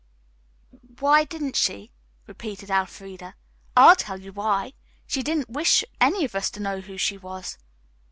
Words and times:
"Why 0.99 1.25
didn't 1.25 1.55
she?" 1.55 1.91
repeated 2.25 2.71
Elfreda. 2.71 3.35
"I'll 3.77 3.95
tell 3.95 4.19
you 4.19 4.33
why. 4.33 4.73
She 5.05 5.21
didn't 5.21 5.51
wish 5.51 5.83
any 5.99 6.25
of 6.25 6.33
us 6.33 6.49
to 6.53 6.59
know 6.59 6.79
who 6.79 6.97
she 6.97 7.19
was. 7.19 7.59